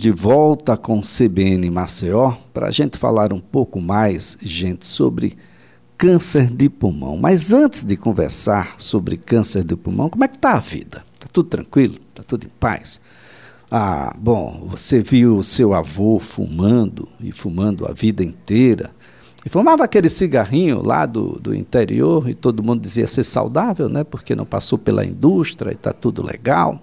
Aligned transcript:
de 0.00 0.12
volta 0.12 0.76
com 0.76 1.00
CBN 1.00 1.68
Maceió 1.72 2.32
para 2.54 2.68
a 2.68 2.70
gente 2.70 2.96
falar 2.96 3.32
um 3.32 3.40
pouco 3.40 3.80
mais, 3.80 4.38
gente, 4.40 4.86
sobre 4.86 5.36
câncer 5.96 6.46
de 6.46 6.68
pulmão. 6.68 7.16
Mas 7.16 7.52
antes 7.52 7.82
de 7.82 7.96
conversar 7.96 8.76
sobre 8.78 9.16
câncer 9.16 9.64
de 9.64 9.74
pulmão, 9.74 10.08
como 10.08 10.22
é 10.22 10.28
que 10.28 10.36
está 10.36 10.52
a 10.52 10.60
vida? 10.60 11.04
Está 11.14 11.26
tudo 11.32 11.48
tranquilo? 11.48 11.96
Está 12.10 12.22
tudo 12.22 12.46
em 12.46 12.50
paz? 12.60 13.00
Ah, 13.68 14.14
bom, 14.16 14.68
você 14.70 15.02
viu 15.02 15.38
o 15.38 15.42
seu 15.42 15.74
avô 15.74 16.20
fumando 16.20 17.08
e 17.20 17.32
fumando 17.32 17.84
a 17.84 17.92
vida 17.92 18.22
inteira. 18.22 18.92
E 19.44 19.48
fumava 19.48 19.82
aquele 19.82 20.08
cigarrinho 20.08 20.80
lá 20.80 21.06
do, 21.06 21.40
do 21.40 21.52
interior 21.52 22.30
e 22.30 22.36
todo 22.36 22.62
mundo 22.62 22.80
dizia 22.80 23.08
ser 23.08 23.24
saudável, 23.24 23.88
né? 23.88 24.04
Porque 24.04 24.36
não 24.36 24.46
passou 24.46 24.78
pela 24.78 25.04
indústria 25.04 25.72
e 25.72 25.74
está 25.74 25.92
tudo 25.92 26.24
legal. 26.24 26.80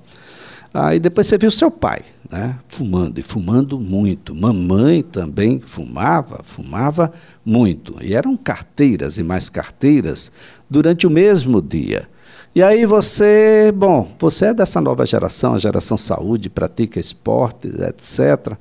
Aí 0.78 1.00
depois 1.00 1.26
você 1.26 1.38
viu 1.38 1.50
seu 1.50 1.72
pai, 1.72 2.02
né, 2.30 2.60
fumando, 2.68 3.18
e 3.18 3.22
fumando 3.22 3.80
muito. 3.80 4.36
Mamãe 4.36 5.02
também 5.02 5.62
fumava, 5.62 6.42
fumava 6.44 7.14
muito. 7.46 7.96
E 8.02 8.14
eram 8.14 8.36
carteiras 8.36 9.18
e 9.18 9.24
mais 9.24 9.48
carteiras 9.48 10.34
durante 10.70 11.08
o 11.08 11.10
mesmo 11.10 11.62
dia. 11.62 12.10
E 12.54 12.62
aí 12.62 12.86
você, 12.86 13.72
bom, 13.74 14.06
você 14.20 14.48
é 14.48 14.54
dessa 14.54 14.82
nova 14.82 15.06
geração, 15.06 15.54
a 15.54 15.58
geração 15.58 15.96
saúde, 15.96 16.50
pratica 16.50 17.00
esporte, 17.00 17.70
etc. 17.70 18.58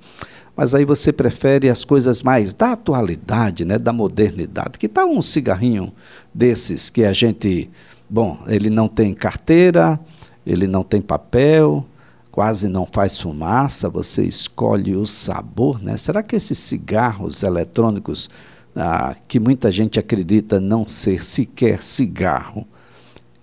Mas 0.56 0.72
aí 0.72 0.84
você 0.84 1.12
prefere 1.12 1.68
as 1.68 1.84
coisas 1.84 2.22
mais 2.22 2.54
da 2.54 2.72
atualidade, 2.72 3.64
né, 3.64 3.76
da 3.76 3.92
modernidade. 3.92 4.78
Que 4.78 4.86
tal 4.86 5.10
um 5.10 5.20
cigarrinho 5.20 5.92
desses 6.32 6.90
que 6.90 7.04
a 7.04 7.12
gente, 7.12 7.68
bom, 8.08 8.38
ele 8.46 8.70
não 8.70 8.86
tem 8.86 9.12
carteira, 9.12 9.98
ele 10.46 10.68
não 10.68 10.84
tem 10.84 11.00
papel, 11.00 11.84
quase 12.34 12.66
não 12.66 12.84
faz 12.84 13.20
fumaça, 13.20 13.88
você 13.88 14.24
escolhe 14.24 14.96
o 14.96 15.06
sabor, 15.06 15.80
né? 15.80 15.96
Será 15.96 16.20
que 16.20 16.34
esses 16.34 16.58
cigarros 16.58 17.44
eletrônicos, 17.44 18.28
ah, 18.74 19.14
que 19.28 19.38
muita 19.38 19.70
gente 19.70 20.00
acredita 20.00 20.58
não 20.58 20.84
ser 20.84 21.24
sequer 21.24 21.80
cigarro, 21.80 22.66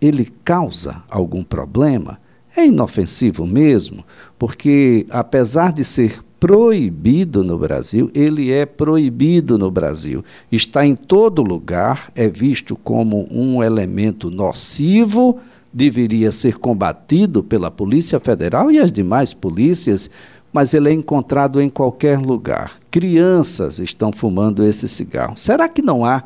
ele 0.02 0.26
causa 0.44 1.04
algum 1.10 1.42
problema? 1.42 2.20
É 2.54 2.66
inofensivo 2.66 3.48
mesmo, 3.48 4.04
porque 4.38 5.08
apesar 5.10 5.72
de 5.72 5.86
ser 5.86 6.22
proibido 6.38 7.46
no 7.46 7.58
Brasil, 7.58 8.12
ele 8.14 8.52
é 8.52 8.66
proibido 8.66 9.58
no 9.58 9.72
Brasil. 9.72 10.22
Está 10.52 10.86
em 10.86 10.98
todo 10.98 11.42
lugar, 11.42 12.12
é 12.14 12.28
visto 12.28 12.76
como 12.76 13.26
um 13.32 13.64
elemento 13.64 14.30
nocivo 14.30 15.40
deveria 15.74 16.32
ser 16.32 16.58
combatido 16.58 17.44
pela 17.44 17.72
Polícia 17.72 18.20
Federal 18.20 18.72
e 18.72 18.80
as 18.80 18.92
demais 18.92 19.34
polícias, 19.34 20.10
mas 20.52 20.74
ele 20.74 20.90
é 20.90 20.94
encontrado 20.94 21.62
em 21.62 21.70
qualquer 21.70 22.20
lugar. 22.20 22.78
Crianças 22.90 23.80
estão 23.80 24.12
fumando 24.12 24.64
esse 24.64 24.88
cigarro. 24.88 25.38
Será 25.38 25.70
que 25.70 25.82
não 25.82 26.04
há 26.04 26.24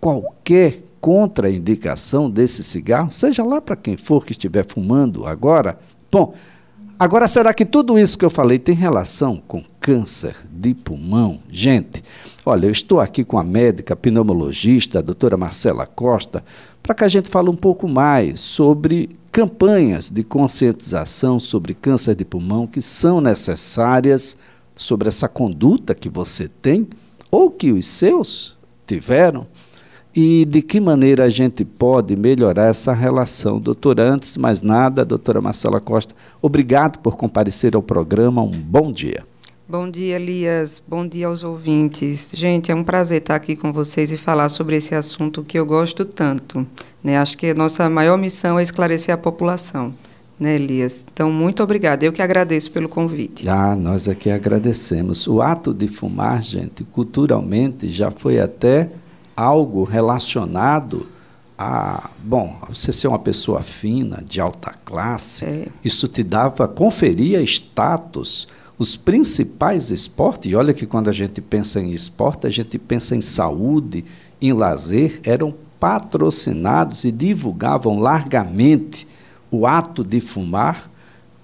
qualquer 0.00 0.82
contraindicação 1.00 2.30
desse 2.30 2.62
cigarro, 2.62 3.10
seja 3.10 3.42
lá 3.42 3.60
para 3.60 3.74
quem 3.74 3.96
for 3.96 4.24
que 4.24 4.30
estiver 4.30 4.64
fumando 4.64 5.26
agora? 5.26 5.76
Bom, 6.10 6.32
agora 6.96 7.26
será 7.26 7.52
que 7.52 7.64
tudo 7.64 7.98
isso 7.98 8.16
que 8.16 8.24
eu 8.24 8.30
falei 8.30 8.60
tem 8.60 8.74
relação 8.74 9.42
com 9.48 9.64
câncer 9.80 10.36
de 10.48 10.74
pulmão? 10.74 11.40
Gente, 11.50 12.04
olha, 12.46 12.66
eu 12.66 12.70
estou 12.70 13.00
aqui 13.00 13.24
com 13.24 13.36
a 13.36 13.42
médica 13.42 13.96
pneumologista, 13.96 15.00
a 15.00 15.02
doutora 15.02 15.36
Marcela 15.36 15.86
Costa, 15.86 16.44
para 16.82 16.94
que 16.94 17.04
a 17.04 17.08
gente 17.08 17.28
fale 17.28 17.48
um 17.48 17.56
pouco 17.56 17.88
mais 17.88 18.40
sobre 18.40 19.16
campanhas 19.30 20.10
de 20.10 20.22
conscientização 20.22 21.38
sobre 21.38 21.72
câncer 21.72 22.14
de 22.14 22.24
pulmão 22.24 22.66
que 22.66 22.82
são 22.82 23.20
necessárias 23.20 24.36
sobre 24.74 25.08
essa 25.08 25.28
conduta 25.28 25.94
que 25.94 26.08
você 26.08 26.48
tem 26.48 26.86
ou 27.30 27.50
que 27.50 27.72
os 27.72 27.86
seus 27.86 28.56
tiveram 28.86 29.46
e 30.14 30.44
de 30.44 30.60
que 30.60 30.78
maneira 30.80 31.24
a 31.24 31.28
gente 31.30 31.64
pode 31.64 32.14
melhorar 32.14 32.66
essa 32.66 32.92
relação. 32.92 33.58
Doutora, 33.58 34.02
antes 34.02 34.34
de 34.34 34.38
mais 34.38 34.60
nada, 34.60 35.04
doutora 35.04 35.40
Marcela 35.40 35.80
Costa, 35.80 36.14
obrigado 36.42 36.98
por 36.98 37.16
comparecer 37.16 37.74
ao 37.74 37.82
programa. 37.82 38.42
Um 38.42 38.50
bom 38.50 38.92
dia. 38.92 39.31
Bom 39.72 39.90
dia, 39.90 40.16
Elias. 40.16 40.82
Bom 40.86 41.08
dia 41.08 41.28
aos 41.28 41.42
ouvintes. 41.42 42.30
Gente, 42.34 42.70
é 42.70 42.74
um 42.74 42.84
prazer 42.84 43.22
estar 43.22 43.36
aqui 43.36 43.56
com 43.56 43.72
vocês 43.72 44.12
e 44.12 44.18
falar 44.18 44.50
sobre 44.50 44.76
esse 44.76 44.94
assunto 44.94 45.42
que 45.42 45.58
eu 45.58 45.64
gosto 45.64 46.04
tanto. 46.04 46.66
Né? 47.02 47.16
Acho 47.16 47.38
que 47.38 47.46
a 47.46 47.54
nossa 47.54 47.88
maior 47.88 48.18
missão 48.18 48.58
é 48.58 48.62
esclarecer 48.62 49.14
a 49.14 49.16
população. 49.16 49.94
Né, 50.38 50.56
Elias? 50.56 51.06
Então, 51.10 51.32
muito 51.32 51.62
obrigada. 51.62 52.04
Eu 52.04 52.12
que 52.12 52.20
agradeço 52.20 52.70
pelo 52.70 52.86
convite. 52.86 53.48
Ah, 53.48 53.74
nós 53.74 54.10
aqui 54.10 54.30
agradecemos. 54.30 55.26
O 55.26 55.40
ato 55.40 55.72
de 55.72 55.88
fumar, 55.88 56.42
gente, 56.42 56.84
culturalmente 56.84 57.88
já 57.88 58.10
foi 58.10 58.40
até 58.40 58.90
algo 59.34 59.84
relacionado 59.84 61.06
a, 61.56 62.10
bom, 62.22 62.58
você 62.68 62.92
ser 62.92 63.08
uma 63.08 63.18
pessoa 63.18 63.62
fina, 63.62 64.22
de 64.22 64.38
alta 64.38 64.74
classe, 64.84 65.46
é. 65.46 65.68
isso 65.82 66.06
te 66.08 66.22
dava, 66.22 66.68
conferia 66.68 67.40
status 67.40 68.46
os 68.78 68.96
principais 68.96 69.90
esportes, 69.90 70.50
e 70.50 70.54
olha 70.54 70.74
que 70.74 70.86
quando 70.86 71.08
a 71.08 71.12
gente 71.12 71.40
pensa 71.40 71.80
em 71.80 71.92
esporte, 71.92 72.46
a 72.46 72.50
gente 72.50 72.78
pensa 72.78 73.14
em 73.14 73.20
saúde, 73.20 74.04
em 74.40 74.52
lazer, 74.52 75.20
eram 75.24 75.54
patrocinados 75.78 77.04
e 77.04 77.12
divulgavam 77.12 77.98
largamente 77.98 79.06
o 79.50 79.66
ato 79.66 80.02
de 80.02 80.20
fumar. 80.20 80.90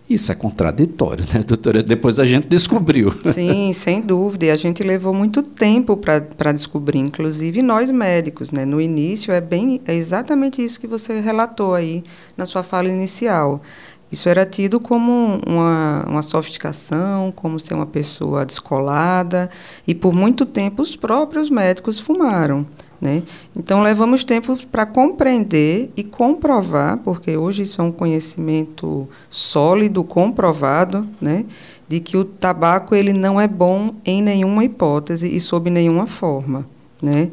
Isso 0.08 0.32
é 0.32 0.34
contraditório, 0.34 1.24
né, 1.34 1.42
doutora? 1.46 1.82
Depois 1.82 2.18
a 2.18 2.24
gente 2.24 2.48
descobriu. 2.48 3.12
Sim, 3.22 3.72
sem 3.74 4.00
dúvida. 4.00 4.46
E 4.46 4.50
a 4.50 4.56
gente 4.56 4.82
levou 4.82 5.12
muito 5.12 5.42
tempo 5.42 5.96
para 5.96 6.52
descobrir, 6.52 6.98
inclusive 6.98 7.60
nós 7.62 7.90
médicos. 7.90 8.50
Né? 8.50 8.64
No 8.64 8.80
início, 8.80 9.32
é, 9.32 9.40
bem, 9.40 9.82
é 9.86 9.94
exatamente 9.94 10.64
isso 10.64 10.80
que 10.80 10.86
você 10.86 11.20
relatou 11.20 11.74
aí 11.74 12.02
na 12.36 12.46
sua 12.46 12.62
fala 12.62 12.88
inicial. 12.88 13.60
Isso 14.10 14.28
era 14.28 14.46
tido 14.46 14.80
como 14.80 15.38
uma, 15.46 16.04
uma 16.08 16.22
sofisticação, 16.22 17.30
como 17.32 17.60
ser 17.60 17.74
uma 17.74 17.86
pessoa 17.86 18.44
descolada, 18.44 19.50
e 19.86 19.94
por 19.94 20.14
muito 20.14 20.46
tempo 20.46 20.82
os 20.82 20.96
próprios 20.96 21.50
médicos 21.50 22.00
fumaram. 22.00 22.66
Né? 23.00 23.22
Então, 23.56 23.80
levamos 23.80 24.24
tempo 24.24 24.58
para 24.66 24.84
compreender 24.84 25.90
e 25.96 26.02
comprovar, 26.02 26.98
porque 26.98 27.36
hoje 27.36 27.62
isso 27.62 27.80
é 27.80 27.84
um 27.84 27.92
conhecimento 27.92 29.08
sólido, 29.30 30.02
comprovado, 30.02 31.06
né? 31.20 31.44
de 31.86 32.00
que 32.00 32.16
o 32.16 32.24
tabaco 32.24 32.94
ele 32.94 33.12
não 33.12 33.40
é 33.40 33.46
bom 33.46 33.94
em 34.04 34.20
nenhuma 34.20 34.64
hipótese 34.64 35.34
e 35.34 35.38
sob 35.38 35.70
nenhuma 35.70 36.06
forma. 36.06 36.66
Né? 37.00 37.30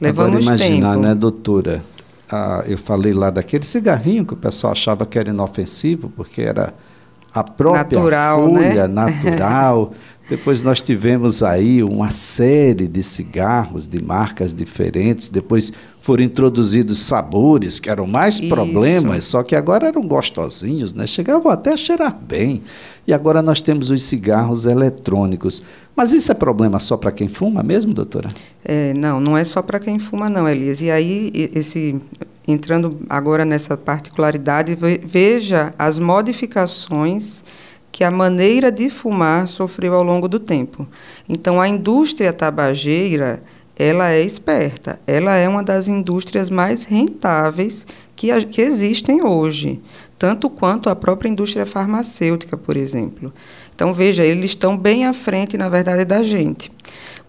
Levamos 0.00 0.46
Agora, 0.46 0.64
imaginar, 0.64 0.92
tempo. 0.92 1.06
né, 1.06 1.14
doutora? 1.14 1.84
Ah, 2.30 2.64
eu 2.66 2.78
falei 2.78 3.12
lá 3.12 3.30
daquele 3.30 3.64
cigarrinho 3.64 4.24
que 4.24 4.34
o 4.34 4.36
pessoal 4.36 4.72
achava 4.72 5.04
que 5.04 5.18
era 5.18 5.30
inofensivo, 5.30 6.10
porque 6.10 6.42
era 6.42 6.72
a 7.32 7.44
própria 7.44 7.82
natural, 7.82 8.48
folha 8.48 8.88
né? 8.88 8.88
natural. 9.10 9.92
Depois 10.28 10.62
nós 10.62 10.80
tivemos 10.80 11.42
aí 11.42 11.82
uma 11.82 12.08
série 12.10 12.86
de 12.86 13.02
cigarros 13.02 13.86
de 13.86 14.02
marcas 14.02 14.54
diferentes. 14.54 15.28
Depois 15.28 15.72
foram 16.00 16.24
introduzidos 16.24 17.00
sabores 17.00 17.78
que 17.78 17.90
eram 17.90 18.06
mais 18.06 18.36
Isso. 18.36 18.48
problemas, 18.48 19.24
só 19.24 19.42
que 19.42 19.54
agora 19.54 19.86
eram 19.86 20.02
gostosinhos, 20.02 20.94
né? 20.94 21.06
Chegavam 21.06 21.52
até 21.52 21.72
a 21.72 21.76
cheirar 21.76 22.16
bem. 22.16 22.62
E 23.06 23.12
agora 23.12 23.42
nós 23.42 23.60
temos 23.60 23.90
os 23.90 24.02
cigarros 24.02 24.64
eletrônicos. 24.64 25.62
Mas 25.94 26.12
isso 26.12 26.32
é 26.32 26.34
problema 26.34 26.78
só 26.78 26.96
para 26.96 27.12
quem 27.12 27.28
fuma 27.28 27.62
mesmo, 27.62 27.92
doutora? 27.92 28.28
É, 28.64 28.94
não, 28.94 29.20
não 29.20 29.36
é 29.36 29.44
só 29.44 29.60
para 29.60 29.78
quem 29.78 29.98
fuma, 29.98 30.30
não, 30.30 30.48
Elias. 30.48 30.80
E 30.80 30.90
aí, 30.90 31.30
esse, 31.34 32.00
entrando 32.48 32.90
agora 33.08 33.44
nessa 33.44 33.76
particularidade, 33.76 34.76
veja 35.04 35.74
as 35.78 35.98
modificações 35.98 37.44
que 37.92 38.04
a 38.04 38.10
maneira 38.10 38.70
de 38.70 38.88
fumar 38.88 39.46
sofreu 39.46 39.94
ao 39.94 40.02
longo 40.02 40.28
do 40.28 40.38
tempo. 40.38 40.86
Então, 41.28 41.60
a 41.60 41.68
indústria 41.68 42.32
tabageira 42.32 43.42
ela 43.82 44.10
é 44.10 44.22
esperta, 44.22 45.00
ela 45.06 45.36
é 45.36 45.48
uma 45.48 45.62
das 45.62 45.88
indústrias 45.88 46.50
mais 46.50 46.84
rentáveis 46.84 47.86
que, 48.14 48.28
que 48.44 48.60
existem 48.60 49.24
hoje, 49.24 49.80
tanto 50.18 50.50
quanto 50.50 50.90
a 50.90 50.94
própria 50.94 51.30
indústria 51.30 51.64
farmacêutica, 51.64 52.58
por 52.58 52.76
exemplo. 52.76 53.32
Então, 53.74 53.94
veja, 53.94 54.22
eles 54.22 54.50
estão 54.50 54.76
bem 54.76 55.06
à 55.06 55.14
frente, 55.14 55.56
na 55.56 55.70
verdade, 55.70 56.04
da 56.04 56.22
gente. 56.22 56.70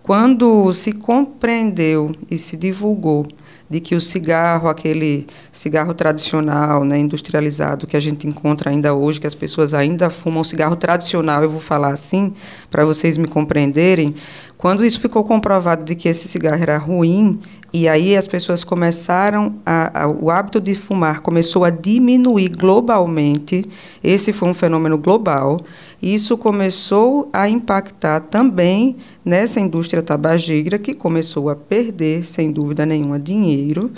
Quando 0.03 0.73
se 0.73 0.91
compreendeu 0.91 2.11
e 2.29 2.37
se 2.37 2.57
divulgou 2.57 3.25
de 3.71 3.79
que 3.79 3.95
o 3.95 4.01
cigarro, 4.01 4.67
aquele 4.67 5.25
cigarro 5.49 5.93
tradicional, 5.93 6.83
né, 6.83 6.99
industrializado, 6.99 7.87
que 7.87 7.95
a 7.95 8.01
gente 8.01 8.27
encontra 8.27 8.69
ainda 8.69 8.93
hoje, 8.93 9.21
que 9.21 9.25
as 9.25 9.33
pessoas 9.33 9.73
ainda 9.73 10.09
fumam 10.09 10.43
cigarro 10.43 10.75
tradicional, 10.75 11.41
eu 11.41 11.49
vou 11.49 11.61
falar 11.61 11.93
assim, 11.93 12.33
para 12.69 12.83
vocês 12.83 13.17
me 13.17 13.29
compreenderem, 13.29 14.13
quando 14.57 14.83
isso 14.83 14.99
ficou 14.99 15.23
comprovado 15.23 15.85
de 15.85 15.95
que 15.95 16.09
esse 16.09 16.27
cigarro 16.27 16.61
era 16.61 16.77
ruim, 16.77 17.39
e 17.73 17.87
aí 17.87 18.17
as 18.17 18.27
pessoas 18.27 18.65
começaram 18.65 19.55
a, 19.65 20.03
a, 20.03 20.07
o 20.07 20.29
hábito 20.29 20.59
de 20.59 20.75
fumar 20.75 21.21
começou 21.21 21.63
a 21.63 21.69
diminuir 21.69 22.49
globalmente. 22.49 23.63
Esse 24.03 24.33
foi 24.33 24.49
um 24.49 24.53
fenômeno 24.53 24.97
global. 24.97 25.57
Isso 26.01 26.37
começou 26.37 27.29
a 27.31 27.47
impactar 27.47 28.19
também 28.21 28.97
nessa 29.23 29.61
indústria 29.61 30.03
tabageira, 30.03 30.77
que 30.77 30.93
começou 30.93 31.49
a 31.49 31.55
perder, 31.55 32.25
sem 32.25 32.51
dúvida 32.51 32.85
nenhuma, 32.85 33.17
dinheiro. 33.17 33.89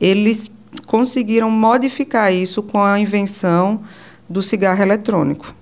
Eles 0.00 0.50
conseguiram 0.86 1.50
modificar 1.50 2.32
isso 2.32 2.60
com 2.62 2.82
a 2.82 2.98
invenção 2.98 3.82
do 4.28 4.42
cigarro 4.42 4.82
eletrônico, 4.82 5.54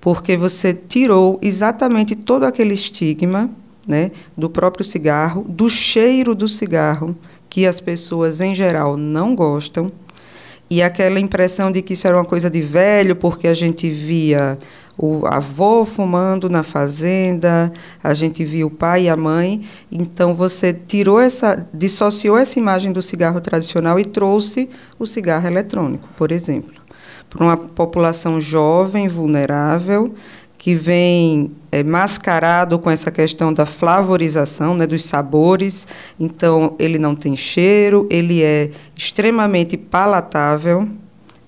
porque 0.00 0.36
você 0.36 0.72
tirou 0.72 1.38
exatamente 1.42 2.16
todo 2.16 2.44
aquele 2.44 2.74
estigma 2.74 3.50
né, 3.86 4.10
do 4.36 4.48
próprio 4.48 4.84
cigarro, 4.84 5.44
do 5.48 5.68
cheiro 5.68 6.34
do 6.34 6.48
cigarro, 6.48 7.16
que 7.48 7.66
as 7.66 7.80
pessoas 7.80 8.40
em 8.40 8.54
geral 8.54 8.96
não 8.96 9.34
gostam, 9.34 9.88
e 10.70 10.82
aquela 10.82 11.18
impressão 11.18 11.72
de 11.72 11.82
que 11.82 11.94
isso 11.94 12.06
era 12.06 12.16
uma 12.16 12.24
coisa 12.24 12.48
de 12.48 12.60
velho, 12.60 13.16
porque 13.16 13.48
a 13.48 13.54
gente 13.54 13.90
via 13.90 14.56
o 14.96 15.26
avô 15.26 15.84
fumando 15.84 16.48
na 16.48 16.62
fazenda, 16.62 17.72
a 18.04 18.14
gente 18.14 18.44
via 18.44 18.66
o 18.66 18.70
pai 18.70 19.04
e 19.04 19.08
a 19.08 19.16
mãe. 19.16 19.62
Então 19.90 20.32
você 20.32 20.72
tirou 20.72 21.18
essa, 21.18 21.66
dissociou 21.74 22.38
essa 22.38 22.58
imagem 22.58 22.92
do 22.92 23.02
cigarro 23.02 23.40
tradicional 23.40 23.98
e 23.98 24.04
trouxe 24.04 24.70
o 24.96 25.06
cigarro 25.06 25.46
eletrônico, 25.48 26.08
por 26.16 26.30
exemplo, 26.30 26.74
para 27.28 27.42
uma 27.42 27.56
população 27.56 28.38
jovem, 28.38 29.08
vulnerável, 29.08 30.14
que 30.60 30.74
vem 30.74 31.52
é, 31.72 31.82
mascarado 31.82 32.78
com 32.78 32.90
essa 32.90 33.10
questão 33.10 33.50
da 33.50 33.64
flavorização, 33.64 34.74
né, 34.74 34.86
dos 34.86 35.02
sabores. 35.06 35.88
Então, 36.20 36.76
ele 36.78 36.98
não 36.98 37.16
tem 37.16 37.34
cheiro, 37.34 38.06
ele 38.10 38.42
é 38.42 38.70
extremamente 38.94 39.78
palatável. 39.78 40.86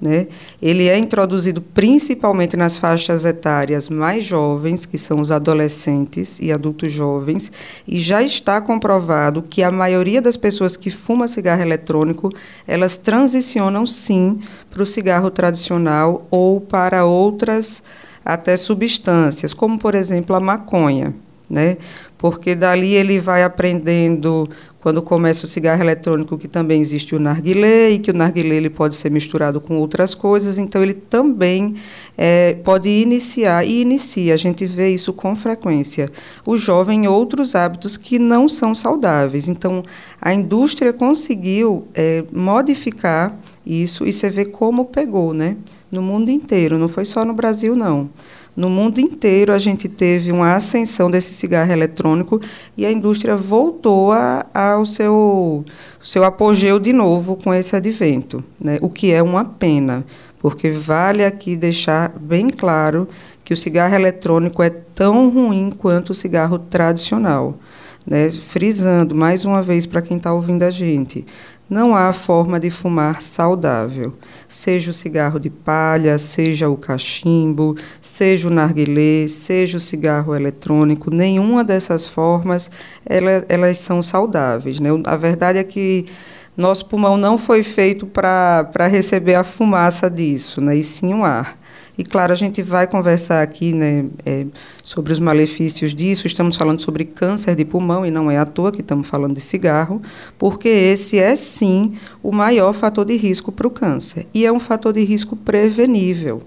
Né? 0.02 0.26
Ele 0.60 0.88
é 0.88 0.99
introduzido 0.99 1.62
principalmente 1.62 2.56
nas 2.56 2.76
faixas 2.76 3.25
etárias 3.25 3.88
mais 3.88 4.25
jovens, 4.25 4.84
que 4.84 4.99
são 4.99 5.20
os 5.20 5.31
adolescentes 5.31 6.40
e 6.40 6.50
adultos 6.50 6.90
jovens, 6.90 7.52
e 7.87 8.00
já 8.00 8.20
está 8.20 8.60
comprovado 8.60 9.43
que 9.43 9.62
a 9.62 9.70
maioria 9.70 10.20
das 10.20 10.37
pessoas 10.37 10.76
que 10.76 10.90
fumam 10.90 11.28
cigarro 11.28 11.62
eletrônico, 11.62 12.31
elas 12.66 12.96
transicionam 12.96 13.87
sim 13.87 14.40
para 14.69 14.82
o 14.82 14.87
cigarro 14.87 15.31
tradicional 15.31 16.26
ou 16.32 16.60
para 16.60 17.04
outras 17.04 17.81
até 18.25 18.56
substâncias, 18.56 19.54
como 19.54 19.78
por 19.78 19.94
exemplo 19.94 20.34
a 20.34 20.40
maconha, 20.40 21.14
né? 21.49 21.76
Porque 22.19 22.56
dali 22.56 22.94
ele 22.94 23.20
vai 23.20 23.44
aprendendo 23.44 24.49
quando 24.82 25.00
começa 25.00 25.44
o 25.44 25.49
cigarro 25.49 25.81
eletrônico 25.81 26.37
que 26.37 26.49
também 26.49 26.81
existe 26.81 27.14
o 27.14 27.20
narguilé 27.20 27.90
e 27.90 27.99
que 28.00 28.11
o 28.11 28.14
narguilé 28.14 28.56
ele 28.56 28.69
pode 28.69 28.96
ser 28.96 29.11
misturado 29.11 29.61
com 29.61 29.76
outras 29.79 30.12
coisas, 30.12 30.58
então 30.58 30.82
ele 30.82 30.93
também 30.93 31.76
é, 32.19 32.55
pode 32.64 32.88
iniciar 32.88 33.64
e 33.64 33.81
inicia. 33.81 34.34
A 34.34 34.37
gente 34.37 34.67
vê 34.67 34.88
isso 34.88 35.12
com 35.12 35.37
frequência. 35.37 36.11
O 36.44 36.56
jovem 36.56 37.06
outros 37.06 37.55
hábitos 37.55 37.96
que 37.96 38.19
não 38.19 38.49
são 38.49 38.75
saudáveis. 38.75 39.46
Então 39.49 39.84
a 40.20 40.34
indústria 40.34 40.93
conseguiu 40.93 41.87
é, 41.94 42.25
modificar 42.32 43.38
isso 43.64 44.05
e 44.05 44.12
você 44.12 44.28
vê 44.28 44.44
como 44.44 44.87
pegou, 44.87 45.32
né? 45.32 45.56
no 45.93 46.00
mundo 46.00 46.31
inteiro, 46.31 46.78
não 46.78 46.88
foi 46.88 47.05
só 47.05 47.23
no 47.23 47.35
Brasil, 47.35 47.76
não. 47.76 48.08
No 48.54 48.69
mundo 48.69 49.00
inteiro, 49.00 49.52
a 49.52 49.58
gente 49.58 49.88
teve 49.88 50.31
uma 50.31 50.54
ascensão 50.54 51.10
desse 51.10 51.32
cigarro 51.32 51.72
eletrônico 51.72 52.40
e 52.76 52.84
a 52.84 52.93
indústria 52.93 53.34
voltou 53.34 54.12
a, 54.12 54.44
ao 54.52 54.84
seu, 54.84 55.64
seu 56.02 56.22
apogeu 56.22 56.78
de 56.78 56.93
novo 56.93 57.37
com 57.37 57.52
esse 57.54 57.75
advento, 57.75 58.44
né? 58.60 58.78
o 58.82 58.90
que 58.90 59.10
é 59.10 59.22
uma 59.22 59.43
pena, 59.43 60.04
porque 60.38 60.69
vale 60.70 61.25
aqui 61.25 61.56
deixar 61.56 62.10
bem 62.10 62.46
claro 62.46 63.08
que 63.43 63.54
o 63.54 63.56
cigarro 63.56 63.94
eletrônico 63.94 64.62
é 64.62 64.69
tão 64.69 65.31
ruim 65.31 65.70
quanto 65.70 66.10
o 66.10 66.14
cigarro 66.14 66.58
tradicional. 66.58 67.58
Né? 68.06 68.28
Frisando 68.31 69.14
mais 69.14 69.44
uma 69.44 69.62
vez 69.62 69.87
para 69.87 70.02
quem 70.02 70.16
está 70.16 70.32
ouvindo 70.32 70.62
a 70.62 70.70
gente, 70.70 71.25
não 71.72 71.96
há 71.96 72.12
forma 72.12 72.60
de 72.60 72.69
fumar 72.69 73.22
saudável. 73.22 74.12
Seja 74.46 74.90
o 74.90 74.94
cigarro 74.94 75.38
de 75.38 75.49
palha, 75.49 76.19
seja 76.19 76.69
o 76.69 76.76
cachimbo, 76.76 77.76
seja 78.02 78.49
o 78.49 78.50
narguilé, 78.50 79.26
seja 79.28 79.78
o 79.78 79.81
cigarro 79.81 80.34
eletrônico, 80.34 81.14
nenhuma 81.14 81.64
dessas 81.64 82.06
formas 82.06 82.70
elas, 83.06 83.46
elas 83.49 83.78
são 83.78 84.02
saudáveis. 84.02 84.81
Né? 84.81 84.90
A 85.06 85.16
verdade 85.16 85.58
é 85.58 85.64
que 85.64 86.06
nosso 86.54 86.84
pulmão 86.84 87.16
não 87.16 87.38
foi 87.38 87.62
feito 87.62 88.06
para 88.06 88.87
receber 88.87 89.37
a 89.37 89.44
fumaça 89.44 90.10
disso, 90.10 90.60
né? 90.60 90.76
e 90.76 90.82
sim 90.82 91.14
o 91.14 91.25
ar. 91.25 91.58
E, 92.02 92.04
claro, 92.04 92.32
a 92.32 92.34
gente 92.34 92.62
vai 92.62 92.84
conversar 92.88 93.43
aqui 93.43 93.72
né, 93.72 94.06
é, 94.26 94.44
sobre 94.82 95.12
os 95.12 95.20
malefícios 95.20 95.94
disso. 95.94 96.26
Estamos 96.26 96.56
falando 96.56 96.81
sobre 96.81 97.04
câncer 97.04 97.54
de 97.54 97.64
pulmão, 97.64 98.04
e 98.04 98.10
não 98.10 98.28
é 98.28 98.37
à 98.37 98.44
toa 98.44 98.72
que 98.72 98.81
estamos 98.81 99.06
falando 99.06 99.34
de 99.34 99.40
cigarro, 99.40 100.02
porque 100.37 100.69
esse 100.69 101.16
é, 101.16 101.37
sim, 101.37 101.94
o 102.20 102.32
maior 102.32 102.72
fator 102.72 103.04
de 103.04 103.16
risco 103.16 103.52
para 103.52 103.69
o 103.69 103.70
câncer. 103.70 104.26
E 104.34 104.44
é 104.44 104.50
um 104.50 104.58
fator 104.58 104.93
de 104.93 105.04
risco 105.04 105.37
prevenível. 105.37 106.43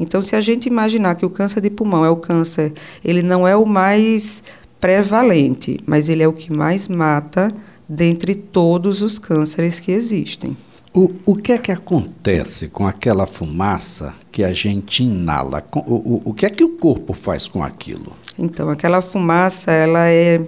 Então, 0.00 0.20
se 0.20 0.34
a 0.34 0.40
gente 0.40 0.66
imaginar 0.66 1.14
que 1.14 1.24
o 1.24 1.30
câncer 1.30 1.60
de 1.60 1.70
pulmão 1.70 2.04
é 2.04 2.10
o 2.10 2.16
câncer, 2.16 2.72
ele 3.04 3.22
não 3.22 3.46
é 3.46 3.54
o 3.54 3.64
mais 3.64 4.42
prevalente, 4.80 5.78
mas 5.86 6.08
ele 6.08 6.24
é 6.24 6.26
o 6.26 6.32
que 6.32 6.52
mais 6.52 6.88
mata 6.88 7.54
dentre 7.88 8.34
todos 8.34 9.00
os 9.00 9.16
cânceres 9.16 9.78
que 9.78 9.92
existem. 9.92 10.56
O, 10.94 11.08
o 11.26 11.36
que 11.36 11.52
é 11.52 11.58
que 11.58 11.70
acontece 11.70 12.68
com 12.68 12.86
aquela 12.86 13.26
fumaça 13.26 14.14
que 14.32 14.42
a 14.42 14.52
gente 14.52 15.02
inala? 15.02 15.64
O, 15.74 15.94
o, 15.94 16.22
o 16.26 16.34
que 16.34 16.46
é 16.46 16.50
que 16.50 16.64
o 16.64 16.70
corpo 16.70 17.12
faz 17.12 17.46
com 17.46 17.62
aquilo? 17.62 18.12
Então, 18.38 18.70
aquela 18.70 19.02
fumaça, 19.02 19.70
ela 19.70 20.08
é 20.08 20.40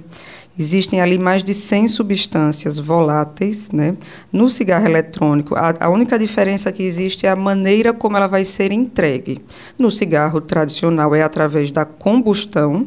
Existem 0.61 1.01
ali 1.01 1.17
mais 1.17 1.43
de 1.43 1.55
100 1.55 1.89
substâncias 1.89 2.79
voláteis. 2.79 3.71
Né? 3.71 3.97
No 4.31 4.47
cigarro 4.51 4.85
eletrônico, 4.85 5.55
a, 5.55 5.73
a, 5.81 5.89
única 5.89 6.19
diferença 6.19 6.71
que 6.71 6.83
existe 6.83 7.27
é 7.27 7.31
a 7.31 7.37
maneira 7.37 7.95
como 7.95 8.19
ela 8.19 8.27
vai 8.27 8.45
ser 8.45 8.71
entregue. 8.71 9.39
No 9.79 9.91
cigarro 9.91 10.39
tradicional, 10.39 11.15
é 11.15 11.23
através 11.23 11.71
da 11.71 11.87
combustão, 11.87 12.87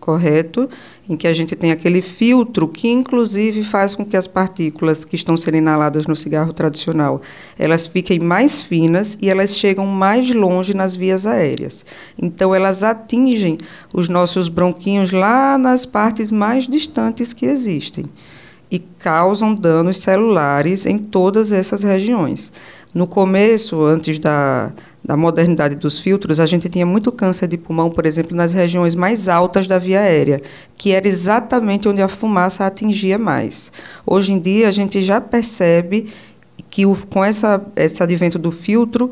correto? 0.00 0.68
Em 1.08 1.16
que 1.16 1.26
a 1.26 1.32
gente 1.32 1.54
tem 1.54 1.70
aquele 1.70 2.02
filtro 2.02 2.68
que, 2.68 2.88
inclusive, 2.88 3.62
faz 3.62 3.94
com 3.94 4.04
que 4.04 4.16
as 4.16 4.26
partículas 4.26 5.04
que 5.04 5.16
estão 5.16 5.36
sendo 5.36 5.56
inaladas 5.56 6.06
no 6.06 6.16
cigarro 6.16 6.52
tradicional 6.52 7.22
elas 7.58 7.86
fiquem 7.86 8.18
mais 8.18 8.62
finas 8.62 9.16
e 9.20 9.30
elas 9.30 9.56
chegam 9.56 9.86
mais 9.86 10.32
longe 10.34 10.74
nas 10.74 10.94
vias 10.94 11.26
aéreas. 11.26 11.84
Então, 12.20 12.54
elas 12.54 12.82
atingem 12.82 13.58
os 13.92 14.08
nossos 14.08 14.48
bronquinhos 14.48 15.12
lá 15.12 15.56
nas 15.56 15.86
partes 15.86 16.30
mais 16.30 16.66
distantes 16.66 17.32
que 17.32 17.46
existem 17.46 18.06
e 18.70 18.78
causam 18.78 19.54
danos 19.54 19.98
celulares 19.98 20.86
em 20.86 20.98
todas 20.98 21.52
essas 21.52 21.82
regiões. 21.82 22.52
No 22.96 23.06
começo, 23.06 23.84
antes 23.84 24.18
da, 24.18 24.72
da 25.04 25.18
modernidade 25.18 25.74
dos 25.74 26.00
filtros, 26.00 26.40
a 26.40 26.46
gente 26.46 26.66
tinha 26.66 26.86
muito 26.86 27.12
câncer 27.12 27.46
de 27.46 27.58
pulmão, 27.58 27.90
por 27.90 28.06
exemplo, 28.06 28.34
nas 28.34 28.54
regiões 28.54 28.94
mais 28.94 29.28
altas 29.28 29.66
da 29.66 29.78
via 29.78 30.00
aérea, 30.00 30.40
que 30.78 30.92
era 30.92 31.06
exatamente 31.06 31.86
onde 31.86 32.00
a 32.00 32.08
fumaça 32.08 32.64
atingia 32.64 33.18
mais. 33.18 33.70
Hoje 34.06 34.32
em 34.32 34.40
dia, 34.40 34.66
a 34.66 34.70
gente 34.70 35.02
já 35.02 35.20
percebe 35.20 36.08
que 36.70 36.86
o, 36.86 36.96
com 37.10 37.22
essa, 37.22 37.62
esse 37.76 38.02
advento 38.02 38.38
do 38.38 38.50
filtro, 38.50 39.10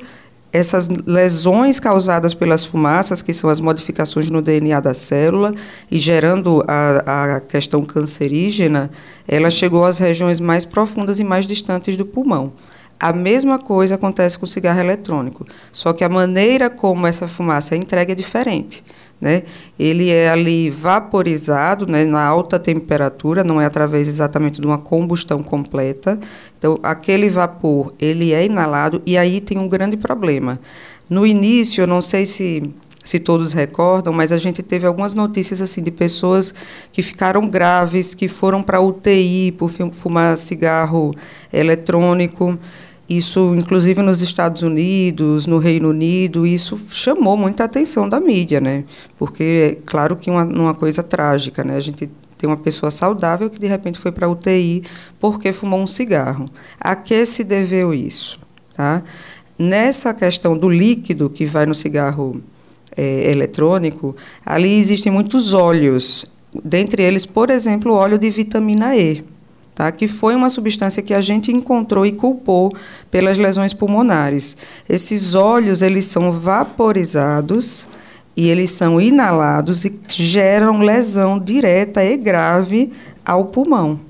essas 0.50 0.88
lesões 0.88 1.78
causadas 1.78 2.32
pelas 2.32 2.64
fumaças, 2.64 3.20
que 3.20 3.34
são 3.34 3.50
as 3.50 3.60
modificações 3.60 4.30
no 4.30 4.40
DNA 4.40 4.80
da 4.80 4.94
célula, 4.94 5.54
e 5.90 5.98
gerando 5.98 6.64
a, 6.66 7.34
a 7.34 7.40
questão 7.40 7.82
cancerígena, 7.82 8.90
ela 9.28 9.50
chegou 9.50 9.84
às 9.84 9.98
regiões 9.98 10.40
mais 10.40 10.64
profundas 10.64 11.20
e 11.20 11.24
mais 11.24 11.46
distantes 11.46 11.98
do 11.98 12.06
pulmão. 12.06 12.54
A 13.04 13.12
mesma 13.12 13.58
coisa 13.58 13.96
acontece 13.96 14.38
com 14.38 14.46
o 14.46 14.48
cigarro 14.48 14.80
eletrônico, 14.80 15.44
só 15.70 15.92
que 15.92 16.02
a 16.02 16.08
maneira 16.08 16.70
como 16.70 17.06
essa 17.06 17.28
fumaça 17.28 17.74
é 17.74 17.76
entregue 17.76 18.12
é 18.12 18.14
diferente. 18.14 18.82
Né? 19.20 19.42
Ele 19.78 20.08
é 20.08 20.30
ali 20.30 20.70
vaporizado 20.70 21.84
né, 21.84 22.06
na 22.06 22.24
alta 22.24 22.58
temperatura, 22.58 23.44
não 23.44 23.60
é 23.60 23.66
através 23.66 24.08
exatamente 24.08 24.58
de 24.58 24.66
uma 24.66 24.78
combustão 24.78 25.42
completa. 25.42 26.18
Então, 26.58 26.78
aquele 26.82 27.28
vapor 27.28 27.92
ele 28.00 28.32
é 28.32 28.46
inalado 28.46 29.02
e 29.04 29.18
aí 29.18 29.38
tem 29.38 29.58
um 29.58 29.68
grande 29.68 29.98
problema. 29.98 30.58
No 31.06 31.26
início, 31.26 31.82
eu 31.82 31.86
não 31.86 32.00
sei 32.00 32.24
se 32.24 32.72
se 33.04 33.20
todos 33.20 33.52
recordam, 33.52 34.14
mas 34.14 34.32
a 34.32 34.38
gente 34.38 34.62
teve 34.62 34.86
algumas 34.86 35.12
notícias 35.12 35.60
assim 35.60 35.82
de 35.82 35.90
pessoas 35.90 36.54
que 36.90 37.02
ficaram 37.02 37.46
graves, 37.46 38.14
que 38.14 38.26
foram 38.28 38.62
para 38.62 38.80
UTI 38.80 39.52
por 39.52 39.68
fumar 39.68 40.38
cigarro 40.38 41.14
eletrônico. 41.52 42.58
Isso, 43.08 43.54
inclusive 43.54 44.00
nos 44.00 44.22
Estados 44.22 44.62
Unidos, 44.62 45.46
no 45.46 45.58
Reino 45.58 45.90
Unido, 45.90 46.46
isso 46.46 46.80
chamou 46.88 47.36
muita 47.36 47.64
atenção 47.64 48.08
da 48.08 48.18
mídia, 48.18 48.60
né? 48.60 48.84
Porque, 49.18 49.78
claro 49.84 50.16
que 50.16 50.30
uma, 50.30 50.44
uma 50.44 50.74
coisa 50.74 51.02
trágica, 51.02 51.62
né? 51.62 51.76
A 51.76 51.80
gente 51.80 52.08
tem 52.38 52.48
uma 52.48 52.56
pessoa 52.56 52.90
saudável 52.90 53.50
que 53.50 53.58
de 53.58 53.66
repente 53.66 53.98
foi 53.98 54.10
para 54.10 54.28
UTI 54.28 54.82
porque 55.20 55.52
fumou 55.52 55.80
um 55.80 55.86
cigarro. 55.86 56.48
A 56.80 56.96
que 56.96 57.24
se 57.26 57.44
deveu 57.44 57.92
isso? 57.92 58.38
Tá? 58.74 59.02
Nessa 59.58 60.12
questão 60.12 60.56
do 60.56 60.68
líquido 60.68 61.30
que 61.30 61.46
vai 61.46 61.64
no 61.66 61.74
cigarro 61.74 62.42
é, 62.96 63.30
eletrônico, 63.30 64.16
ali 64.44 64.78
existem 64.78 65.12
muitos 65.12 65.54
óleos, 65.54 66.24
dentre 66.64 67.02
eles, 67.02 67.26
por 67.26 67.50
exemplo, 67.50 67.92
o 67.92 67.96
óleo 67.96 68.18
de 68.18 68.30
vitamina 68.30 68.96
E, 68.96 69.24
tá? 69.74 69.90
que 69.90 70.06
foi 70.06 70.34
uma 70.34 70.48
substância 70.48 71.02
que 71.02 71.12
a 71.12 71.20
gente 71.20 71.52
encontrou 71.52 72.06
e 72.06 72.12
culpou 72.12 72.72
pelas 73.10 73.38
lesões 73.38 73.72
pulmonares. 73.72 74.56
Esses 74.88 75.34
óleos 75.34 75.82
eles 75.82 76.04
são 76.04 76.30
vaporizados 76.30 77.88
e 78.36 78.48
eles 78.48 78.70
são 78.70 79.00
inalados 79.00 79.84
e 79.84 80.00
geram 80.08 80.80
lesão 80.80 81.38
direta 81.38 82.04
e 82.04 82.16
grave 82.16 82.92
ao 83.24 83.46
pulmão, 83.46 84.00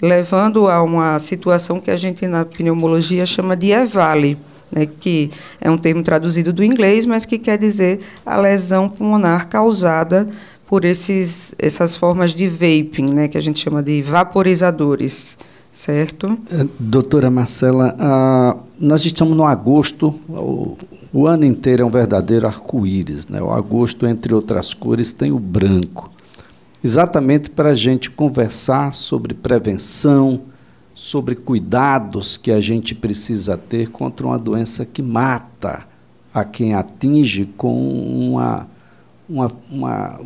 levando 0.00 0.68
a 0.68 0.82
uma 0.82 1.18
situação 1.18 1.80
que 1.80 1.90
a 1.90 1.96
gente 1.96 2.26
na 2.26 2.44
pneumologia 2.44 3.26
chama 3.26 3.56
de 3.56 3.70
EVALE, 3.70 4.38
né, 4.70 4.86
que 4.86 5.30
é 5.60 5.70
um 5.70 5.78
termo 5.78 6.02
traduzido 6.02 6.52
do 6.52 6.64
inglês, 6.64 7.04
mas 7.06 7.24
que 7.24 7.38
quer 7.38 7.58
dizer 7.58 8.00
a 8.24 8.36
lesão 8.36 8.88
pulmonar 8.88 9.48
causada 9.48 10.28
por 10.72 10.86
esses, 10.86 11.54
essas 11.58 11.94
formas 11.94 12.30
de 12.30 12.48
vaping, 12.48 13.12
né, 13.12 13.28
que 13.28 13.36
a 13.36 13.42
gente 13.42 13.58
chama 13.58 13.82
de 13.82 14.00
vaporizadores, 14.00 15.36
certo? 15.70 16.38
É, 16.50 16.66
doutora 16.80 17.30
Marcela, 17.30 17.94
ah, 17.98 18.56
nós 18.80 19.04
estamos 19.04 19.36
no 19.36 19.44
agosto, 19.44 20.18
o, 20.30 20.78
o 21.12 21.26
ano 21.26 21.44
inteiro 21.44 21.82
é 21.82 21.84
um 21.84 21.90
verdadeiro 21.90 22.46
arco-íris, 22.46 23.28
né? 23.28 23.42
O 23.42 23.50
agosto, 23.50 24.06
entre 24.06 24.32
outras 24.32 24.72
cores, 24.72 25.12
tem 25.12 25.30
o 25.30 25.38
branco, 25.38 26.10
exatamente 26.82 27.50
para 27.50 27.72
a 27.72 27.74
gente 27.74 28.10
conversar 28.10 28.94
sobre 28.94 29.34
prevenção, 29.34 30.40
sobre 30.94 31.34
cuidados 31.34 32.38
que 32.38 32.50
a 32.50 32.62
gente 32.62 32.94
precisa 32.94 33.58
ter 33.58 33.90
contra 33.90 34.26
uma 34.26 34.38
doença 34.38 34.86
que 34.86 35.02
mata 35.02 35.86
a 36.32 36.44
quem 36.44 36.72
atinge 36.72 37.44
com 37.58 38.32
uma, 38.32 38.66
uma, 39.32 39.50
uma, 39.70 40.20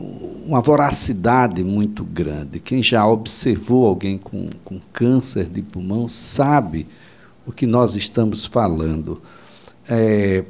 uma 0.44 0.60
voracidade 0.60 1.62
muito 1.62 2.04
grande. 2.04 2.58
Quem 2.58 2.82
já 2.82 3.06
observou 3.06 3.86
alguém 3.86 4.18
com, 4.18 4.48
com 4.64 4.80
câncer 4.92 5.46
de 5.46 5.62
pulmão 5.62 6.08
sabe 6.08 6.86
o 7.46 7.52
que 7.52 7.66
nós 7.66 7.94
estamos 7.94 8.44
falando. 8.44 9.22
É, 9.88 10.44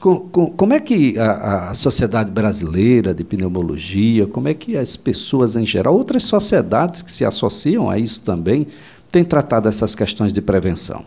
com, 0.00 0.18
com, 0.18 0.46
como 0.50 0.72
é 0.72 0.80
que 0.80 1.16
a, 1.16 1.70
a, 1.70 1.74
sociedade 1.74 2.30
brasileira 2.30 3.14
de 3.14 3.22
pneumologia, 3.22 4.26
como 4.26 4.48
é 4.48 4.54
que 4.54 4.76
as 4.76 4.96
pessoas 4.96 5.54
em 5.54 5.64
geral, 5.64 5.94
outras 5.94 6.24
sociedades 6.24 7.00
que 7.00 7.12
se 7.12 7.24
associam 7.24 7.88
a 7.88 7.96
isso 7.96 8.22
também, 8.22 8.66
tem 9.12 9.24
tratado 9.24 9.68
essas 9.68 9.94
questões 9.94 10.32
de 10.32 10.42
prevenção? 10.42 11.04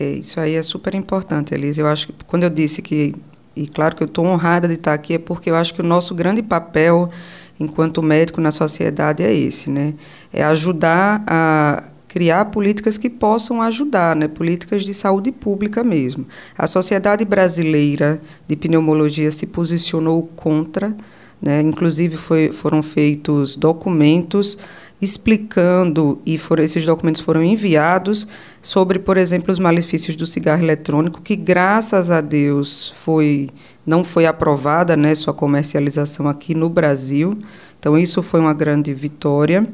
É, 0.00 0.12
isso 0.12 0.40
aí 0.40 0.54
é 0.54 0.62
super 0.62 0.94
importante, 0.94 1.52
Elise. 1.52 1.82
Eu 1.82 1.86
acho 1.86 2.06
que 2.06 2.14
quando 2.26 2.44
eu 2.44 2.50
disse 2.50 2.80
que, 2.80 3.14
e 3.54 3.66
claro 3.66 3.96
que 3.96 4.02
eu 4.02 4.06
estou 4.06 4.26
honrada 4.26 4.68
de 4.68 4.74
estar 4.74 4.94
aqui, 4.94 5.14
é 5.14 5.18
porque 5.18 5.50
eu 5.50 5.56
acho 5.56 5.74
que 5.74 5.80
o 5.80 5.84
nosso 5.84 6.14
grande 6.14 6.42
papel 6.42 7.10
enquanto 7.58 8.02
médico 8.02 8.40
na 8.40 8.50
sociedade 8.50 9.22
é 9.22 9.32
esse, 9.32 9.68
né? 9.68 9.94
É 10.32 10.42
ajudar 10.42 11.22
a 11.26 11.84
criar 12.08 12.46
políticas 12.46 12.98
que 12.98 13.08
possam 13.08 13.62
ajudar, 13.62 14.16
né? 14.16 14.26
políticas 14.26 14.82
de 14.82 14.92
saúde 14.92 15.30
pública 15.30 15.84
mesmo. 15.84 16.26
A 16.58 16.66
Sociedade 16.66 17.24
Brasileira 17.24 18.20
de 18.48 18.56
Pneumologia 18.56 19.30
se 19.30 19.46
posicionou 19.46 20.28
contra, 20.34 20.96
né? 21.40 21.60
inclusive 21.60 22.16
foi, 22.16 22.50
foram 22.50 22.82
feitos 22.82 23.54
documentos 23.54 24.58
explicando, 25.00 26.20
e 26.26 26.36
foram, 26.36 26.64
esses 26.64 26.84
documentos 26.84 27.20
foram 27.20 27.42
enviados, 27.44 28.26
sobre, 28.62 28.98
por 28.98 29.16
exemplo, 29.16 29.50
os 29.50 29.58
malefícios 29.58 30.16
do 30.16 30.26
cigarro 30.26 30.62
eletrônico, 30.62 31.20
que 31.22 31.36
graças 31.36 32.10
a 32.10 32.20
Deus 32.20 32.94
foi 33.02 33.48
não 33.86 34.04
foi 34.04 34.26
aprovada 34.26 34.96
né, 34.96 35.14
sua 35.14 35.32
comercialização 35.34 36.28
aqui 36.28 36.54
no 36.54 36.68
Brasil. 36.68 37.36
Então, 37.78 37.98
isso 37.98 38.22
foi 38.22 38.38
uma 38.38 38.52
grande 38.52 38.92
vitória. 38.92 39.66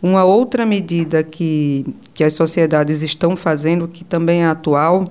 Uma 0.00 0.24
outra 0.24 0.64
medida 0.64 1.24
que, 1.24 1.84
que 2.14 2.22
as 2.22 2.32
sociedades 2.34 3.02
estão 3.02 3.36
fazendo, 3.36 3.88
que 3.88 4.04
também 4.04 4.42
é 4.42 4.46
atual, 4.46 5.04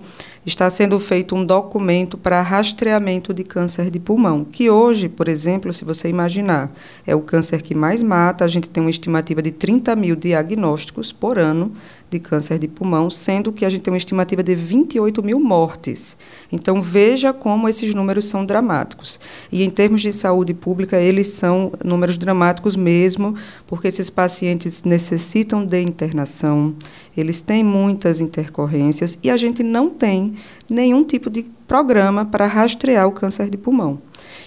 está 0.46 0.70
sendo 0.70 0.98
feito 0.98 1.36
um 1.36 1.46
documento 1.46 2.18
para 2.18 2.42
rastreamento 2.42 3.34
de 3.34 3.44
câncer 3.44 3.92
de 3.92 4.00
pulmão, 4.00 4.46
que 4.46 4.70
hoje, 4.70 5.10
por 5.10 5.28
exemplo, 5.28 5.74
se 5.74 5.84
você 5.84 6.08
imaginar, 6.08 6.72
é 7.06 7.14
o 7.14 7.20
câncer 7.20 7.62
que 7.62 7.76
mais 7.76 8.02
mata, 8.02 8.46
a 8.46 8.48
gente 8.48 8.72
tem 8.72 8.82
uma 8.82 8.90
estimativa 8.90 9.42
de 9.42 9.52
30 9.52 9.94
mil 9.98 10.16
diagnósticos 10.16 11.12
por 11.12 11.38
ano 11.38 11.74
de 12.10 12.20
câncer 12.20 12.58
de 12.58 12.68
pulmão, 12.68 13.10
sendo 13.10 13.52
que 13.52 13.66
a 13.66 13.70
gente 13.70 13.82
tem 13.82 13.92
uma 13.92 13.98
estimativa 13.98 14.42
de 14.42 14.56
28 14.56 15.22
mil 15.22 15.40
mortes. 15.40 16.18
Então, 16.52 16.82
veja 16.82 17.34
como 17.34 17.68
esses 17.68 17.94
números 17.94 18.26
são 18.26 18.46
dramáticos. 18.46 19.20
E, 19.52 19.64
em 19.64 19.70
termos 19.70 20.02
de 20.02 20.14
saúde 20.14 20.54
pública, 20.54 20.98
eles 20.98 21.28
são 21.28 21.72
números 21.84 22.18
dramáticos 22.18 22.76
mesmo, 22.76 23.36
porque 23.66 23.88
esses 23.88 24.10
pacientes 24.10 24.84
necessitam 24.84 25.66
de 25.66 25.82
internação, 25.82 26.74
eles 27.16 27.42
têm 27.42 27.64
muitas 27.64 28.20
intercorrências 28.20 29.18
e 29.24 29.30
a 29.30 29.38
gente 29.38 29.64
não 29.64 29.90
tem 29.90 30.36
nenhum 30.70 31.04
tipo 31.04 31.30
de 31.30 31.46
programa 31.68 32.26
para 32.26 32.48
rastrear 32.48 33.08
o 33.08 33.12
câncer 33.12 33.50
de 33.50 33.58
pulmão. 33.58 34.00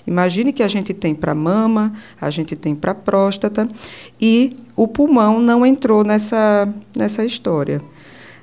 Imagine 0.07 0.53
que 0.53 0.63
a 0.63 0.69
gente 0.69 0.95
tem 0.95 1.15
para 1.15 1.35
mama, 1.35 1.93
a 2.21 2.31
gente 2.31 2.57
tem 2.57 2.75
para 2.75 2.95
próstata 2.95 3.69
e 4.21 4.57
o 4.75 4.89
pulmão 4.89 5.39
não 5.39 5.65
entrou 5.65 6.03
nessa, 6.03 6.73
nessa 6.97 7.25
história. 7.25 7.81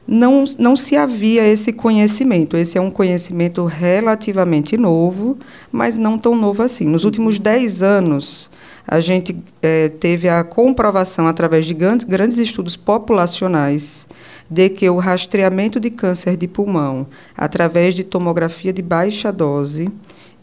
Não, 0.07 0.45
não 0.57 0.75
se 0.75 0.95
havia 0.95 1.45
esse 1.45 1.73
conhecimento. 1.73 2.55
Esse 2.55 2.77
é 2.77 2.81
um 2.81 2.89
conhecimento 2.89 3.65
relativamente 3.65 4.77
novo, 4.77 5.37
mas 5.69 5.97
não 5.97 6.17
tão 6.17 6.33
novo 6.33 6.63
assim. 6.63 6.85
Nos 6.85 7.03
últimos 7.03 7.37
10 7.37 7.83
anos, 7.83 8.49
a 8.87 9.01
gente 9.01 9.37
é, 9.61 9.89
teve 9.89 10.29
a 10.29 10.45
comprovação, 10.45 11.27
através 11.27 11.65
de 11.65 11.73
grandes, 11.73 12.05
grandes 12.05 12.37
estudos 12.37 12.77
populacionais, 12.77 14.07
de 14.49 14.69
que 14.69 14.89
o 14.89 14.97
rastreamento 14.97 15.79
de 15.79 15.89
câncer 15.89 16.37
de 16.37 16.47
pulmão, 16.47 17.07
através 17.35 17.95
de 17.95 18.03
tomografia 18.03 18.71
de 18.71 18.81
baixa 18.81 19.31
dose, 19.31 19.89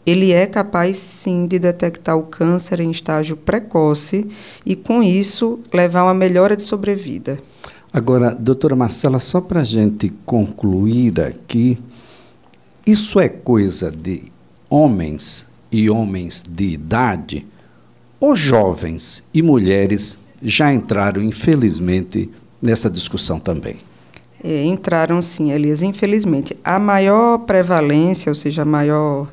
ele 0.05 0.31
é 0.31 0.45
capaz 0.45 0.97
sim 0.97 1.47
de 1.47 1.57
detectar 1.57 2.15
o 2.15 2.23
câncer 2.23 2.79
em 2.79 2.91
estágio 2.91 3.35
precoce 3.35 4.27
e, 4.65 4.75
com 4.75 5.01
isso, 5.01 5.59
levar 5.73 6.01
a 6.01 6.05
uma 6.05 6.13
melhora 6.13 6.55
de 6.55 6.61
sobrevida. 6.61 7.39
Agora, 7.91 8.35
doutora 8.35 8.75
Marcela, 8.75 9.19
só 9.19 9.41
para 9.41 9.61
a 9.61 9.63
gente 9.63 10.13
concluir 10.25 11.19
aqui, 11.21 11.79
isso 12.85 13.19
é 13.19 13.27
coisa 13.27 13.89
de 13.89 14.23
homens 14.69 15.47
e 15.71 15.89
homens 15.89 16.43
de 16.47 16.65
idade, 16.65 17.47
ou 18.19 18.35
jovens 18.35 19.23
e 19.33 19.41
mulheres 19.41 20.19
já 20.41 20.71
entraram, 20.71 21.21
infelizmente, 21.21 22.29
nessa 22.61 22.89
discussão 22.89 23.39
também? 23.39 23.77
É, 24.47 24.63
entraram 24.63 25.23
sim, 25.23 25.51
Elias, 25.51 25.81
infelizmente. 25.81 26.55
A 26.63 26.77
maior 26.77 27.39
prevalência, 27.39 28.29
ou 28.29 28.35
seja, 28.35 28.61
a 28.61 28.65
maior 28.65 29.27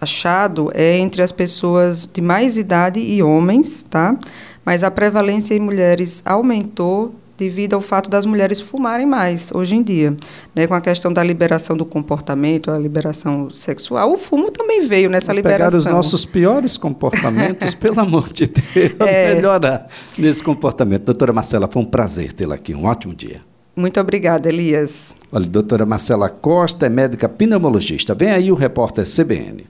achado 0.00 0.72
é 0.74 0.98
entre 0.98 1.22
as 1.22 1.30
pessoas 1.30 2.08
de 2.12 2.20
mais 2.20 2.56
idade 2.56 2.98
e 2.98 3.22
homens, 3.22 3.84
tá? 3.84 4.18
Mas 4.64 4.82
a 4.82 4.90
prevalência 4.90 5.54
em 5.54 5.60
mulheres 5.60 6.20
aumentou 6.24 7.14
devido 7.38 7.74
ao 7.74 7.80
fato 7.80 8.10
das 8.10 8.26
mulheres 8.26 8.60
fumarem 8.60 9.06
mais 9.06 9.52
hoje 9.54 9.76
em 9.76 9.82
dia, 9.84 10.16
né, 10.54 10.66
com 10.66 10.74
a 10.74 10.80
questão 10.80 11.12
da 11.12 11.22
liberação 11.22 11.76
do 11.76 11.84
comportamento, 11.84 12.72
a 12.72 12.78
liberação 12.78 13.50
sexual. 13.50 14.12
O 14.12 14.16
fumo 14.16 14.50
também 14.50 14.80
veio 14.80 15.08
nessa 15.10 15.32
liberação. 15.32 15.78
Pegar 15.78 15.78
os 15.78 15.86
nossos 15.86 16.24
piores 16.24 16.76
comportamentos, 16.76 17.72
pelo 17.76 18.00
amor 18.00 18.32
de 18.32 18.46
Deus, 18.46 18.94
é... 18.98 19.34
melhorar 19.34 19.86
nesse 20.18 20.42
comportamento. 20.42 21.04
Doutora 21.04 21.32
Marcela, 21.32 21.68
foi 21.70 21.82
um 21.82 21.86
prazer 21.86 22.32
tê-la 22.32 22.56
aqui. 22.56 22.74
Um 22.74 22.86
ótimo 22.86 23.14
dia. 23.14 23.51
Muito 23.74 23.98
obrigada, 23.98 24.48
Elias. 24.48 25.16
Olha, 25.30 25.46
doutora 25.46 25.86
Marcela 25.86 26.28
Costa 26.28 26.86
é 26.86 26.88
médica 26.90 27.28
pneumologista. 27.28 28.14
Vem 28.14 28.30
aí 28.30 28.52
o 28.52 28.54
repórter 28.54 29.04
CBN. 29.04 29.64